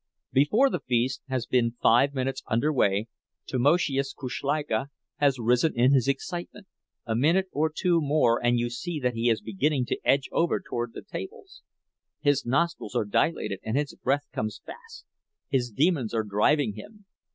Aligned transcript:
Before 0.31 0.71
the 0.71 0.79
feast 0.79 1.21
has 1.27 1.45
been 1.45 1.75
five 1.79 2.15
minutes 2.15 2.41
under 2.47 2.73
way, 2.73 3.07
Tamoszius 3.45 4.15
Kuszleika 4.15 4.87
has 5.17 5.37
risen 5.37 5.75
in 5.77 5.93
his 5.93 6.07
excitement; 6.07 6.65
a 7.05 7.15
minute 7.15 7.49
or 7.51 7.69
two 7.71 8.01
more 8.01 8.43
and 8.43 8.57
you 8.57 8.71
see 8.71 8.99
that 8.99 9.13
he 9.13 9.29
is 9.29 9.41
beginning 9.41 9.85
to 9.85 9.99
edge 10.03 10.27
over 10.31 10.59
toward 10.59 10.93
the 10.93 11.03
tables. 11.03 11.61
His 12.19 12.47
nostrils 12.47 12.95
are 12.95 13.05
dilated 13.05 13.59
and 13.63 13.77
his 13.77 13.93
breath 13.93 14.25
comes 14.33 14.59
fast—his 14.65 15.69
demons 15.69 16.15
are 16.15 16.23
driving 16.23 16.73
him. 16.73 17.05